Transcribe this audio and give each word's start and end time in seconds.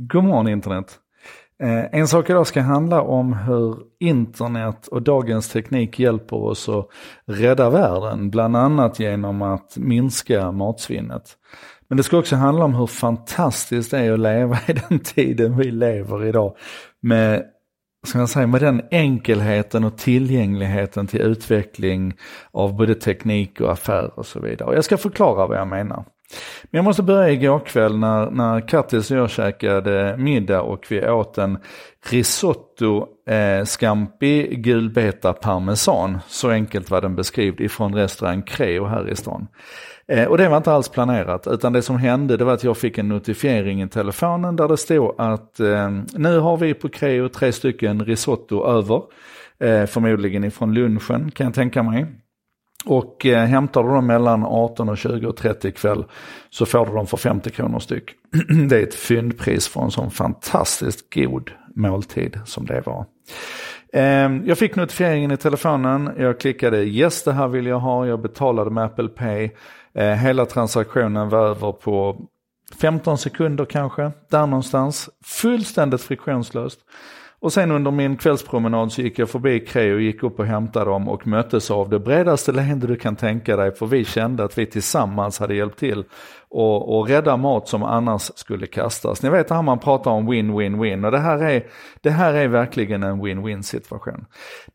God 0.00 0.24
morgon 0.24 0.48
internet. 0.48 0.98
Eh, 1.62 1.84
en 2.00 2.08
sak 2.08 2.30
idag 2.30 2.46
ska 2.46 2.60
handla 2.60 3.02
om 3.02 3.32
hur 3.32 3.76
internet 4.00 4.86
och 4.86 5.02
dagens 5.02 5.48
teknik 5.48 5.98
hjälper 5.98 6.36
oss 6.36 6.68
att 6.68 6.88
rädda 7.26 7.70
världen, 7.70 8.30
bland 8.30 8.56
annat 8.56 9.00
genom 9.00 9.42
att 9.42 9.76
minska 9.76 10.52
matsvinnet. 10.52 11.36
Men 11.88 11.96
det 11.96 12.02
ska 12.02 12.18
också 12.18 12.36
handla 12.36 12.64
om 12.64 12.74
hur 12.74 12.86
fantastiskt 12.86 13.90
det 13.90 13.98
är 13.98 14.12
att 14.12 14.20
leva 14.20 14.58
i 14.66 14.72
den 14.72 14.98
tiden 14.98 15.56
vi 15.56 15.70
lever 15.70 16.24
idag. 16.24 16.56
Med, 17.00 17.44
ska 18.06 18.18
jag 18.18 18.28
säga, 18.28 18.46
med 18.46 18.60
den 18.60 18.82
enkelheten 18.90 19.84
och 19.84 19.98
tillgängligheten 19.98 21.06
till 21.06 21.20
utveckling 21.20 22.14
av 22.50 22.76
både 22.76 22.94
teknik 22.94 23.60
och 23.60 23.72
affärer 23.72 24.18
och 24.18 24.26
så 24.26 24.40
vidare. 24.40 24.68
Och 24.68 24.76
jag 24.76 24.84
ska 24.84 24.96
förklara 24.96 25.46
vad 25.46 25.58
jag 25.58 25.68
menar. 25.68 26.04
Men 26.62 26.78
jag 26.78 26.84
måste 26.84 27.02
börja 27.02 27.30
igår 27.30 27.58
kväll 27.58 27.98
när, 27.98 28.30
när 28.30 28.68
Kattis 28.68 29.10
och 29.10 29.16
jag 29.16 29.30
käkade 29.30 30.16
middag 30.18 30.62
och 30.62 30.86
vi 30.88 31.08
åt 31.08 31.38
en 31.38 31.58
risotto 32.10 33.06
eh, 33.28 33.64
scampi 33.64 34.56
gulbeta 34.56 35.32
parmesan. 35.32 36.18
Så 36.28 36.50
enkelt 36.50 36.90
var 36.90 37.00
den 37.00 37.16
beskriven 37.16 37.64
ifrån 37.64 37.94
restaurang 37.94 38.42
Creo 38.42 38.84
här 38.84 39.08
i 39.08 39.16
stan. 39.16 39.46
Eh, 40.08 40.24
och 40.24 40.38
det 40.38 40.48
var 40.48 40.56
inte 40.56 40.72
alls 40.72 40.88
planerat 40.88 41.46
utan 41.46 41.72
det 41.72 41.82
som 41.82 41.96
hände 41.96 42.36
det 42.36 42.44
var 42.44 42.54
att 42.54 42.64
jag 42.64 42.76
fick 42.76 42.98
en 42.98 43.08
notifiering 43.08 43.82
i 43.82 43.88
telefonen 43.88 44.56
där 44.56 44.68
det 44.68 44.76
stod 44.76 45.20
att 45.20 45.60
eh, 45.60 45.90
nu 46.14 46.38
har 46.38 46.56
vi 46.56 46.74
på 46.74 46.88
Creo 46.88 47.28
tre 47.28 47.52
stycken 47.52 48.04
risotto 48.04 48.66
över. 48.66 49.02
Eh, 49.60 49.86
förmodligen 49.86 50.44
ifrån 50.44 50.74
lunchen 50.74 51.30
kan 51.30 51.44
jag 51.46 51.54
tänka 51.54 51.82
mig. 51.82 52.06
Och 52.88 53.26
eh, 53.26 53.44
hämtar 53.44 53.82
du 53.82 53.88
dem 53.88 54.06
mellan 54.06 54.44
18 54.44 54.88
och 54.88 54.98
20 54.98 55.26
och 55.26 55.36
30 55.36 55.68
ikväll 55.68 56.04
så 56.50 56.66
får 56.66 56.86
du 56.86 56.92
dem 56.92 57.06
för 57.06 57.16
50 57.16 57.50
kronor 57.50 57.78
styck. 57.78 58.10
det 58.68 58.76
är 58.76 58.82
ett 58.82 58.94
fyndpris 58.94 59.68
för 59.68 59.80
en 59.80 59.90
sån 59.90 60.10
fantastiskt 60.10 61.14
god 61.14 61.50
måltid 61.74 62.40
som 62.44 62.66
det 62.66 62.82
var. 62.86 63.06
Eh, 63.92 64.30
jag 64.44 64.58
fick 64.58 64.76
notifieringen 64.76 65.30
i 65.30 65.36
telefonen, 65.36 66.10
jag 66.18 66.40
klickade 66.40 66.84
yes 66.84 67.24
det 67.24 67.32
här 67.32 67.48
vill 67.48 67.66
jag 67.66 67.80
ha, 67.80 68.06
jag 68.06 68.22
betalade 68.22 68.70
med 68.70 68.84
Apple 68.84 69.08
Pay. 69.08 69.50
Eh, 69.94 70.14
hela 70.14 70.46
transaktionen 70.46 71.28
var 71.28 71.46
över 71.46 71.72
på 71.72 72.20
15 72.80 73.18
sekunder 73.18 73.64
kanske, 73.64 74.12
där 74.30 74.46
någonstans. 74.46 75.10
Fullständigt 75.24 76.02
friktionslöst. 76.02 76.80
Och 77.40 77.52
sen 77.52 77.70
under 77.70 77.90
min 77.90 78.16
kvällspromenad 78.16 78.92
så 78.92 79.02
gick 79.02 79.18
jag 79.18 79.28
förbi 79.28 79.60
Creo 79.60 79.94
och 79.94 80.00
gick 80.00 80.22
upp 80.22 80.38
och 80.38 80.46
hämtade 80.46 80.90
dem 80.90 81.08
och 81.08 81.26
möttes 81.26 81.70
av 81.70 81.88
det 81.88 81.98
bredaste 81.98 82.52
leende 82.52 82.86
du 82.86 82.96
kan 82.96 83.16
tänka 83.16 83.56
dig 83.56 83.74
för 83.74 83.86
vi 83.86 84.04
kände 84.04 84.44
att 84.44 84.58
vi 84.58 84.66
tillsammans 84.66 85.38
hade 85.38 85.54
hjälpt 85.54 85.78
till 85.78 86.04
och, 86.50 86.98
och 86.98 87.08
rädda 87.08 87.36
mat 87.36 87.68
som 87.68 87.82
annars 87.82 88.30
skulle 88.34 88.66
kastas. 88.66 89.22
Ni 89.22 89.30
vet 89.30 89.48
det 89.48 89.54
här 89.54 89.62
man 89.62 89.78
pratar 89.78 90.10
om 90.10 90.30
win-win-win 90.30 91.04
och 91.04 91.12
det 91.12 91.18
här, 91.18 91.38
är, 91.38 91.66
det 92.00 92.10
här 92.10 92.34
är 92.34 92.48
verkligen 92.48 93.02
en 93.02 93.22
win-win 93.22 93.62
situation. 93.62 94.24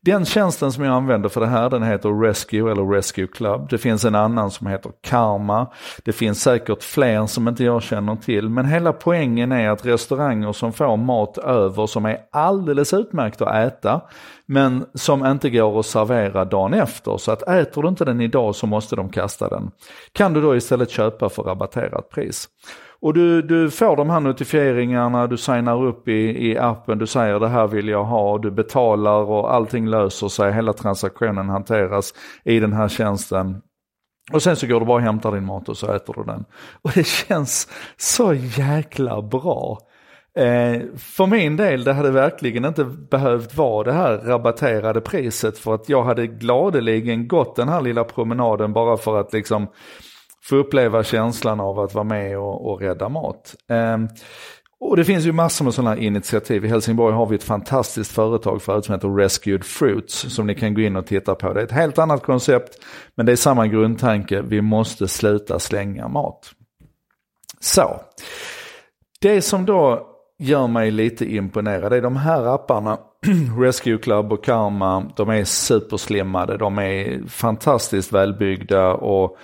Den 0.00 0.24
tjänsten 0.24 0.72
som 0.72 0.84
jag 0.84 0.94
använder 0.94 1.28
för 1.28 1.40
det 1.40 1.46
här 1.46 1.70
den 1.70 1.82
heter 1.82 2.20
Rescue 2.22 2.72
eller 2.72 2.94
Rescue 2.94 3.26
Club. 3.26 3.68
Det 3.70 3.78
finns 3.78 4.04
en 4.04 4.14
annan 4.14 4.50
som 4.50 4.66
heter 4.66 4.92
Karma. 5.00 5.66
Det 6.04 6.12
finns 6.12 6.42
säkert 6.42 6.82
fler 6.82 7.26
som 7.26 7.48
inte 7.48 7.64
jag 7.64 7.82
känner 7.82 8.16
till 8.16 8.48
men 8.48 8.66
hela 8.66 8.92
poängen 8.92 9.52
är 9.52 9.70
att 9.70 9.86
restauranger 9.86 10.52
som 10.52 10.72
får 10.72 10.96
mat 10.96 11.38
över 11.38 11.86
som 11.86 12.04
är 12.04 12.18
alldeles 12.54 12.92
utmärkt 12.94 13.42
att 13.42 13.54
äta 13.54 14.00
men 14.46 14.86
som 14.94 15.26
inte 15.26 15.50
går 15.50 15.80
att 15.80 15.86
servera 15.86 16.44
dagen 16.44 16.74
efter. 16.74 17.16
Så 17.16 17.32
att 17.32 17.42
äter 17.42 17.82
du 17.82 17.88
inte 17.88 18.04
den 18.04 18.20
idag 18.20 18.54
så 18.54 18.66
måste 18.66 18.96
de 18.96 19.08
kasta 19.08 19.48
den. 19.48 19.70
Kan 20.12 20.32
du 20.32 20.40
då 20.40 20.56
istället 20.56 20.90
köpa 20.90 21.28
för 21.28 21.42
rabatterat 21.42 22.10
pris. 22.10 22.48
Och 23.00 23.14
du, 23.14 23.42
du 23.42 23.70
får 23.70 23.96
de 23.96 24.10
här 24.10 24.20
notifieringarna, 24.20 25.26
du 25.26 25.36
signar 25.36 25.84
upp 25.84 26.08
i, 26.08 26.50
i 26.50 26.58
appen, 26.58 26.98
du 26.98 27.06
säger 27.06 27.40
det 27.40 27.48
här 27.48 27.66
vill 27.66 27.88
jag 27.88 28.04
ha, 28.04 28.38
du 28.38 28.50
betalar 28.50 29.22
och 29.22 29.54
allting 29.54 29.86
löser 29.88 30.28
sig, 30.28 30.52
hela 30.52 30.72
transaktionen 30.72 31.48
hanteras 31.48 32.14
i 32.44 32.60
den 32.60 32.72
här 32.72 32.88
tjänsten. 32.88 33.62
Och 34.32 34.42
sen 34.42 34.56
så 34.56 34.66
går 34.66 34.80
du 34.80 34.86
bara 34.86 34.96
och 34.96 35.02
hämtar 35.02 35.32
din 35.32 35.44
mat 35.44 35.68
och 35.68 35.76
så 35.76 35.92
äter 35.92 36.14
du 36.16 36.24
den. 36.24 36.44
Och 36.82 36.90
det 36.94 37.06
känns 37.06 37.68
så 37.96 38.34
jäkla 38.34 39.22
bra. 39.22 39.78
Eh, 40.36 40.82
för 40.96 41.26
min 41.26 41.56
del, 41.56 41.84
det 41.84 41.92
hade 41.92 42.10
verkligen 42.10 42.64
inte 42.64 42.84
behövt 42.84 43.54
vara 43.54 43.84
det 43.84 43.92
här 43.92 44.18
rabatterade 44.18 45.00
priset 45.00 45.58
för 45.58 45.74
att 45.74 45.88
jag 45.88 46.04
hade 46.04 46.26
gladeligen 46.26 47.28
gått 47.28 47.56
den 47.56 47.68
här 47.68 47.80
lilla 47.80 48.04
promenaden 48.04 48.72
bara 48.72 48.96
för 48.96 49.20
att 49.20 49.32
liksom 49.32 49.66
få 50.42 50.56
uppleva 50.56 51.04
känslan 51.04 51.60
av 51.60 51.80
att 51.80 51.94
vara 51.94 52.04
med 52.04 52.38
och, 52.38 52.70
och 52.70 52.80
rädda 52.80 53.08
mat. 53.08 53.54
Eh, 53.68 53.98
och 54.80 54.96
det 54.96 55.04
finns 55.04 55.24
ju 55.24 55.32
massor 55.32 55.64
med 55.64 55.74
sådana 55.74 55.96
initiativ. 55.96 56.64
I 56.64 56.68
Helsingborg 56.68 57.14
har 57.14 57.26
vi 57.26 57.36
ett 57.36 57.44
fantastiskt 57.44 58.12
företag 58.12 58.62
förut 58.62 58.84
som 58.84 58.94
heter 58.94 59.16
Rescued 59.16 59.64
Fruits 59.64 60.34
som 60.34 60.46
ni 60.46 60.54
kan 60.54 60.74
gå 60.74 60.80
in 60.80 60.96
och 60.96 61.06
titta 61.06 61.34
på. 61.34 61.52
Det 61.52 61.60
är 61.60 61.64
ett 61.64 61.72
helt 61.72 61.98
annat 61.98 62.22
koncept 62.22 62.78
men 63.14 63.26
det 63.26 63.32
är 63.32 63.36
samma 63.36 63.66
grundtanke. 63.66 64.42
Vi 64.42 64.60
måste 64.60 65.08
sluta 65.08 65.58
slänga 65.58 66.08
mat. 66.08 66.50
Så, 67.60 68.00
det 69.20 69.42
som 69.42 69.64
då 69.66 70.13
gör 70.38 70.66
mig 70.66 70.90
lite 70.90 71.34
imponerad 71.34 71.92
är 71.92 72.02
de 72.02 72.16
här 72.16 72.54
apparna, 72.54 72.98
Rescue 73.58 73.98
Club 73.98 74.32
och 74.32 74.44
Karma, 74.44 75.12
de 75.16 75.28
är 75.28 75.44
superslimmade, 75.44 76.56
de 76.56 76.78
är 76.78 77.28
fantastiskt 77.28 78.12
välbyggda 78.12 78.94
och 78.94 79.36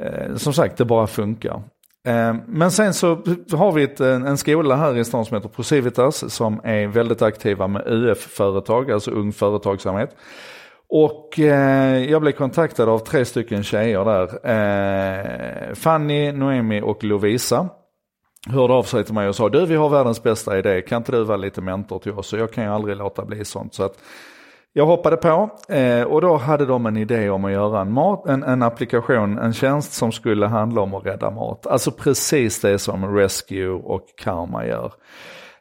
eh, 0.00 0.36
som 0.36 0.52
sagt 0.52 0.76
det 0.76 0.84
bara 0.84 1.06
funkar. 1.06 1.62
Eh, 2.06 2.34
men 2.46 2.70
sen 2.70 2.94
så 2.94 3.08
har 3.52 3.72
vi 3.72 3.82
ett, 3.82 4.00
en, 4.00 4.38
skola 4.38 4.76
här 4.76 4.96
i 4.96 5.04
stan 5.04 5.24
som 5.24 5.36
heter 5.36 5.48
Procivitas 5.48 6.32
som 6.34 6.60
är 6.64 6.86
väldigt 6.86 7.22
aktiva 7.22 7.66
med 7.66 7.82
UF-företag, 7.86 8.90
alltså 8.90 9.10
ung 9.10 9.32
företagsamhet. 9.32 10.16
Och 10.88 11.38
eh, 11.40 12.10
jag 12.10 12.22
blev 12.22 12.32
kontaktad 12.32 12.88
av 12.88 12.98
tre 12.98 13.24
stycken 13.24 13.62
tjejer 13.62 14.04
där. 14.04 14.50
Eh, 14.50 15.74
Fanny, 15.74 16.32
Noemi 16.32 16.80
och 16.80 17.04
Lovisa 17.04 17.68
hörde 18.50 18.74
av 18.74 18.82
sig 18.82 19.04
till 19.04 19.14
mig 19.14 19.28
och 19.28 19.36
sa 19.36 19.48
du 19.48 19.66
vi 19.66 19.74
har 19.74 19.88
världens 19.88 20.22
bästa 20.22 20.58
idé, 20.58 20.82
kan 20.82 20.96
inte 20.96 21.12
du 21.12 21.24
vara 21.24 21.36
lite 21.36 21.60
mentor 21.60 21.98
till 21.98 22.12
oss? 22.12 22.26
Så 22.26 22.36
jag 22.36 22.52
kan 22.52 22.64
ju 22.64 22.70
aldrig 22.70 22.96
låta 22.96 23.24
bli 23.24 23.44
sånt. 23.44 23.74
Så 23.74 23.82
att 23.82 23.98
jag 24.72 24.86
hoppade 24.86 25.16
på 25.16 25.50
eh, 25.68 26.02
och 26.02 26.20
då 26.20 26.36
hade 26.36 26.66
de 26.66 26.86
en 26.86 26.96
idé 26.96 27.30
om 27.30 27.44
att 27.44 27.52
göra 27.52 27.80
en, 27.80 27.92
mat, 27.92 28.26
en, 28.26 28.42
en 28.42 28.62
applikation, 28.62 29.38
en 29.38 29.52
tjänst 29.52 29.92
som 29.92 30.12
skulle 30.12 30.46
handla 30.46 30.80
om 30.80 30.94
att 30.94 31.06
rädda 31.06 31.30
mat. 31.30 31.66
Alltså 31.66 31.90
precis 31.90 32.60
det 32.60 32.78
som 32.78 33.16
Rescue 33.16 33.68
och 33.68 34.06
Karma 34.16 34.66
gör. 34.66 34.92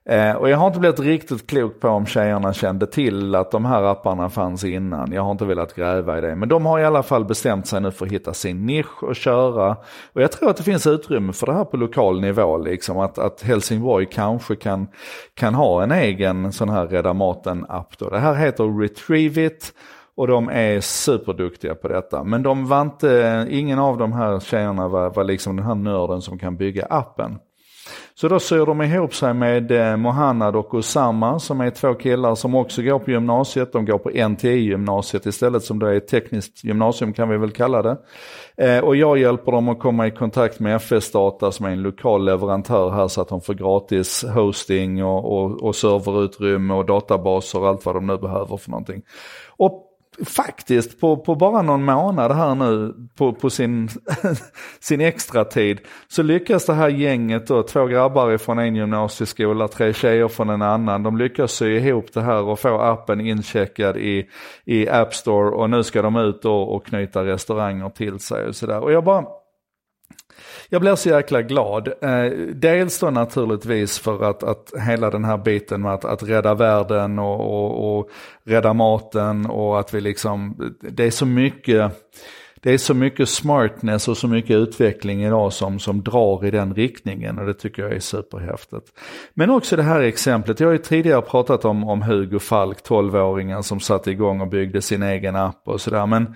Eh, 0.06 0.36
och 0.36 0.50
jag 0.50 0.58
har 0.58 0.68
inte 0.68 0.80
blivit 0.80 1.00
riktigt 1.00 1.48
klok 1.48 1.80
på 1.80 1.88
om 1.88 2.06
tjejerna 2.06 2.54
kände 2.54 2.88
till 2.88 3.36
att 3.36 3.52
de 3.52 3.66
här 3.66 3.84
apparna 3.84 4.30
fanns 4.30 4.64
innan. 4.64 5.12
Jag 5.12 5.22
har 5.22 5.32
inte 5.32 5.46
velat 5.46 5.76
gräva 5.76 6.18
i 6.18 6.22
det. 6.22 6.36
Men 6.36 6.50
de 6.50 6.66
har 6.66 6.80
i 6.80 6.86
alla 6.86 7.04
fall 7.04 7.26
bestämt 7.26 7.68
sig 7.68 7.82
nu 7.82 7.92
för 7.92 8.06
att 8.06 8.12
hitta 8.12 8.34
sin 8.34 8.66
nisch 8.66 9.04
och 9.04 9.16
köra. 9.16 9.78
Och 10.14 10.22
jag 10.22 10.32
tror 10.32 10.50
att 10.50 10.58
det 10.58 10.64
finns 10.64 10.88
utrymme 10.88 11.34
för 11.34 11.46
det 11.46 11.54
här 11.54 11.66
på 11.66 11.78
lokal 11.78 12.22
nivå. 12.22 12.58
Liksom. 12.58 13.00
Att, 13.00 13.18
att 13.18 13.42
Helsingborg 13.42 14.06
kanske 14.06 14.56
kan, 14.56 14.88
kan 15.34 15.54
ha 15.54 15.84
en 15.84 15.92
egen 15.92 16.52
sån 16.52 16.70
här 16.70 16.88
Rädda 16.88 17.14
Maten-app. 17.14 18.00
Det 18.00 18.20
här 18.20 18.34
heter 18.34 18.80
Retrieve 18.80 19.46
it 19.46 19.74
Och 20.16 20.28
de 20.28 20.50
är 20.50 20.80
superduktiga 20.82 21.76
på 21.76 21.88
detta. 21.88 22.24
Men 22.24 22.44
de 22.44 22.68
var 22.68 22.82
inte, 22.82 23.48
ingen 23.50 23.80
av 23.80 23.98
de 23.98 24.14
här 24.14 24.40
tjejerna 24.40 24.88
var, 24.88 25.10
var 25.10 25.24
liksom 25.24 25.56
den 25.56 25.66
här 25.66 25.76
nörden 25.76 26.22
som 26.22 26.40
kan 26.40 26.58
bygga 26.58 26.86
appen. 26.90 27.40
Så 28.22 28.28
då 28.28 28.40
syr 28.40 28.66
de 28.66 28.82
ihop 28.82 29.14
sig 29.16 29.34
med 29.34 29.72
eh, 29.72 29.98
Mohanad 29.98 30.56
och 30.56 30.74
Osama 30.74 31.40
som 31.40 31.62
är 31.62 31.70
två 31.70 31.94
killar 31.94 32.36
som 32.36 32.56
också 32.56 32.82
går 32.82 33.00
på 33.00 33.12
gymnasiet. 33.12 33.74
De 33.74 33.86
går 33.86 33.98
på 33.98 34.10
NTI-gymnasiet 34.10 35.26
istället 35.26 35.64
som 35.64 35.80
då 35.80 35.86
är 35.86 35.94
ett 35.94 36.08
tekniskt 36.08 36.64
gymnasium 36.64 37.14
kan 37.14 37.30
vi 37.30 37.38
väl 37.38 37.52
kalla 37.52 37.82
det. 37.82 37.98
Eh, 38.58 38.84
och 38.84 38.96
jag 38.96 39.18
hjälper 39.18 39.52
dem 39.52 39.70
att 39.70 39.80
komma 39.80 40.08
i 40.08 40.12
kontakt 40.12 40.60
med 40.60 40.76
FS 40.76 41.12
Data 41.12 41.52
som 41.52 41.66
är 41.66 41.70
en 41.70 41.82
lokal 41.82 42.26
leverantör 42.26 42.90
här 42.90 43.08
så 43.08 43.22
att 43.22 43.30
de 43.30 43.42
får 43.42 43.54
gratis 43.54 44.26
hosting 44.36 45.04
och, 45.04 45.38
och, 45.38 45.64
och 45.64 45.76
serverutrymme 45.76 46.74
och 46.74 46.86
databaser 46.86 47.60
och 47.60 47.68
allt 47.68 47.86
vad 47.86 47.96
de 47.96 48.08
nu 48.08 48.18
behöver 48.18 48.58
för 48.58 48.72
någonting. 48.72 49.02
Och 49.58 49.91
faktiskt 50.26 51.00
på, 51.00 51.18
på 51.18 51.36
bara 51.36 51.62
någon 51.62 51.84
månad 51.84 52.32
här 52.32 52.56
nu 52.56 52.94
på, 53.18 53.34
på 53.34 53.50
sin, 53.50 53.90
sin 54.80 55.02
extra 55.02 55.46
tid 55.46 55.80
så 56.08 56.24
lyckas 56.24 56.66
det 56.66 56.74
här 56.74 56.90
gänget 56.90 57.48
då, 57.48 57.64
två 57.64 57.86
grabbar 57.86 58.38
från 58.38 58.60
en 58.60 58.76
gymnasieskola, 58.76 59.68
tre 59.68 59.94
tjejer 59.94 60.28
från 60.28 60.50
en 60.50 60.62
annan, 60.62 61.04
de 61.04 61.18
lyckas 61.18 61.52
sy 61.52 61.78
ihop 61.78 62.14
det 62.14 62.22
här 62.22 62.42
och 62.42 62.60
få 62.60 62.80
appen 62.80 63.22
incheckad 63.22 63.98
i, 63.98 64.30
i 64.66 64.90
App 64.90 65.14
Store 65.14 65.50
och 65.50 65.70
nu 65.70 65.84
ska 65.84 66.02
de 66.02 66.16
ut 66.16 66.46
och, 66.46 66.76
och 66.76 66.86
knyta 66.86 67.26
restauranger 67.26 67.90
till 67.90 68.20
sig 68.20 68.48
och 68.48 68.56
sådär. 68.56 68.80
Och 68.80 68.92
jag 68.92 69.04
bara 69.04 69.26
jag 70.70 70.82
blir 70.82 70.96
så 70.96 71.10
jäkla 71.10 71.42
glad. 71.42 71.88
Eh, 71.88 72.32
dels 72.54 73.00
då 73.00 73.10
naturligtvis 73.10 74.00
för 74.00 74.24
att, 74.30 74.44
att 74.44 74.74
hela 74.88 75.10
den 75.10 75.26
här 75.26 75.38
biten 75.38 75.82
med 75.82 75.94
att, 75.94 76.06
att 76.06 76.24
rädda 76.24 76.54
världen 76.54 77.20
och, 77.20 77.40
och, 77.40 78.00
och 78.00 78.10
rädda 78.44 78.74
maten 78.74 79.46
och 79.46 79.80
att 79.80 79.94
vi 79.94 80.02
liksom, 80.02 80.56
det 80.82 81.04
är 81.04 81.12
så 81.12 81.26
mycket 81.26 81.92
det 82.64 82.72
är 82.72 82.78
så 82.78 82.94
mycket 82.94 83.30
smartness 83.30 84.08
och 84.08 84.18
så 84.18 84.28
mycket 84.28 84.56
utveckling 84.56 85.24
idag 85.24 85.54
som, 85.54 85.80
som 85.80 86.04
drar 86.04 86.46
i 86.46 86.52
den 86.52 86.74
riktningen 86.74 87.40
och 87.40 87.46
det 87.46 87.54
tycker 87.54 87.82
jag 87.82 87.94
är 87.94 88.00
superhäftigt. 88.00 88.88
Men 89.34 89.50
också 89.50 89.76
det 89.76 89.84
här 89.84 90.02
exemplet, 90.02 90.60
jag 90.60 90.68
har 90.68 90.72
ju 90.74 90.78
tidigare 90.78 91.22
pratat 91.22 91.66
om, 91.66 91.90
om 91.90 92.02
Hugo 92.02 92.40
Falk, 92.40 92.78
12-åringen 92.88 93.62
som 93.62 93.80
satte 93.80 94.12
igång 94.12 94.42
och 94.42 94.48
byggde 94.48 94.82
sin 94.82 95.04
egen 95.04 95.36
app 95.36 95.62
och 95.66 95.82
sådär. 95.82 96.06
Men 96.06 96.36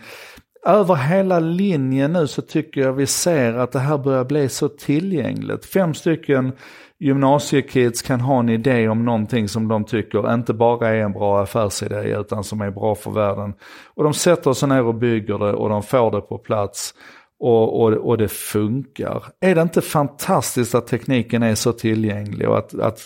över 0.65 0.95
hela 0.95 1.39
linjen 1.39 2.13
nu 2.13 2.27
så 2.27 2.41
tycker 2.41 2.81
jag 2.81 2.93
vi 2.93 3.07
ser 3.07 3.53
att 3.53 3.71
det 3.71 3.79
här 3.79 3.97
börjar 3.97 4.25
bli 4.25 4.49
så 4.49 4.69
tillgängligt. 4.69 5.65
Fem 5.65 5.93
stycken 5.93 6.51
gymnasiekids 6.99 8.01
kan 8.01 8.21
ha 8.21 8.39
en 8.39 8.49
idé 8.49 8.87
om 8.89 9.05
någonting 9.05 9.49
som 9.49 9.67
de 9.67 9.83
tycker 9.83 10.33
inte 10.33 10.53
bara 10.53 10.89
är 10.89 10.95
en 10.95 11.11
bra 11.11 11.43
affärsidé 11.43 12.17
utan 12.19 12.43
som 12.43 12.61
är 12.61 12.71
bra 12.71 12.95
för 12.95 13.11
världen. 13.11 13.53
Och 13.93 14.03
de 14.03 14.13
sätter 14.13 14.53
sig 14.53 14.69
ner 14.69 14.83
och 14.83 14.95
bygger 14.95 15.37
det 15.37 15.53
och 15.53 15.69
de 15.69 15.83
får 15.83 16.11
det 16.11 16.21
på 16.21 16.37
plats. 16.37 16.93
Och, 17.39 17.81
och, 17.81 17.93
och 17.93 18.17
det 18.17 18.27
funkar. 18.27 19.23
Är 19.41 19.55
det 19.55 19.61
inte 19.61 19.81
fantastiskt 19.81 20.75
att 20.75 20.87
tekniken 20.87 21.43
är 21.43 21.55
så 21.55 21.71
tillgänglig 21.71 22.49
och 22.49 22.57
att, 22.57 22.79
att 22.79 22.99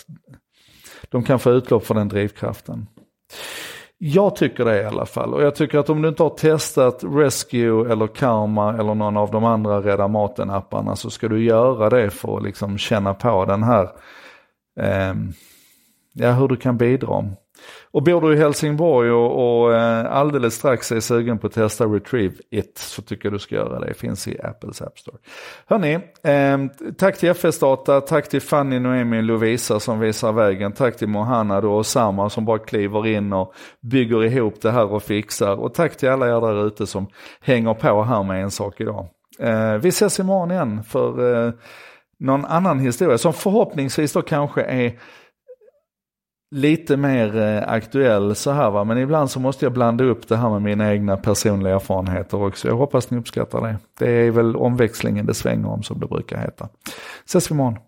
de 1.08 1.22
kan 1.22 1.38
få 1.38 1.50
utlopp 1.50 1.86
för 1.86 1.94
den 1.94 2.08
drivkraften? 2.08 2.86
Jag 4.02 4.36
tycker 4.36 4.64
det 4.64 4.82
i 4.82 4.84
alla 4.84 5.06
fall. 5.06 5.34
Och 5.34 5.42
jag 5.42 5.54
tycker 5.54 5.78
att 5.78 5.90
om 5.90 6.02
du 6.02 6.08
inte 6.08 6.22
har 6.22 6.30
testat 6.30 7.04
Rescue 7.04 7.92
eller 7.92 8.06
Karma 8.06 8.74
eller 8.74 8.94
någon 8.94 9.16
av 9.16 9.30
de 9.30 9.44
andra 9.44 9.80
Rädda 9.80 10.08
Maten-apparna 10.08 10.94
så 10.96 11.10
ska 11.10 11.28
du 11.28 11.44
göra 11.44 11.90
det 11.90 12.10
för 12.10 12.36
att 12.36 12.42
liksom 12.42 12.78
känna 12.78 13.14
på 13.14 13.44
den 13.44 13.62
här, 13.62 13.88
eh, 14.80 15.14
ja 16.12 16.32
hur 16.32 16.48
du 16.48 16.56
kan 16.56 16.76
bidra. 16.76 17.24
Och 17.90 18.02
bor 18.02 18.20
du 18.20 18.34
i 18.34 18.36
Helsingborg 18.36 19.10
och, 19.10 19.62
och 19.62 19.74
eh, 19.74 20.12
alldeles 20.12 20.54
strax 20.54 20.92
är 20.92 21.00
sugen 21.00 21.38
på 21.38 21.46
att 21.46 21.52
testa 21.52 21.84
Retrieve 21.84 22.34
It 22.50 22.78
så 22.78 23.02
tycker 23.02 23.26
jag 23.26 23.32
du 23.32 23.38
ska 23.38 23.54
göra 23.54 23.78
det. 23.78 23.86
Det 23.86 23.94
finns 23.94 24.28
i 24.28 24.40
Apples 24.42 24.82
App 24.82 24.98
Store. 24.98 25.16
Hörni, 25.66 25.94
eh, 26.22 26.58
tack 26.98 27.18
till 27.18 27.28
FS 27.30 27.58
Data, 27.58 28.00
tack 28.00 28.28
till 28.28 28.40
Fanny, 28.40 28.78
Noemi 28.78 29.18
och 29.18 29.22
Lovisa 29.22 29.80
som 29.80 30.00
visar 30.00 30.32
vägen. 30.32 30.72
Tack 30.72 30.96
till 30.96 31.08
Mohanna 31.08 31.58
och 31.58 31.86
Samma 31.86 32.30
som 32.30 32.44
bara 32.44 32.58
kliver 32.58 33.06
in 33.06 33.32
och 33.32 33.54
bygger 33.80 34.24
ihop 34.24 34.60
det 34.62 34.70
här 34.70 34.92
och 34.92 35.02
fixar. 35.02 35.60
Och 35.60 35.74
tack 35.74 35.96
till 35.96 36.08
alla 36.08 36.26
er 36.36 36.40
där 36.40 36.66
ute 36.66 36.86
som 36.86 37.06
hänger 37.40 37.74
på 37.74 38.02
här 38.02 38.22
med 38.22 38.42
en 38.42 38.50
sak 38.50 38.80
idag. 38.80 39.08
Eh, 39.38 39.74
vi 39.74 39.88
ses 39.88 40.20
imorgon 40.20 40.50
igen 40.50 40.82
för 40.84 41.46
eh, 41.46 41.52
någon 42.18 42.44
annan 42.44 42.78
historia 42.78 43.18
som 43.18 43.32
förhoppningsvis 43.32 44.12
då 44.12 44.22
kanske 44.22 44.62
är 44.62 44.92
lite 46.50 46.96
mer 46.96 47.36
eh, 47.36 47.72
aktuell 47.72 48.34
så 48.34 48.50
här 48.50 48.70
va, 48.70 48.84
men 48.84 48.98
ibland 48.98 49.30
så 49.30 49.40
måste 49.40 49.64
jag 49.64 49.72
blanda 49.72 50.04
upp 50.04 50.28
det 50.28 50.36
här 50.36 50.50
med 50.50 50.62
mina 50.62 50.92
egna 50.92 51.16
personliga 51.16 51.74
erfarenheter 51.74 52.42
också. 52.42 52.68
Jag 52.68 52.76
hoppas 52.76 53.10
ni 53.10 53.18
uppskattar 53.18 53.60
det. 53.60 53.76
Det 53.98 54.10
är 54.10 54.30
väl 54.30 54.56
omväxlingen 54.56 55.26
det 55.26 55.34
svänger 55.34 55.68
om 55.68 55.82
som 55.82 56.00
det 56.00 56.06
brukar 56.06 56.38
heta. 56.38 56.68
Ses 57.26 57.50
vi 57.50 57.54
imorgon. 57.54 57.78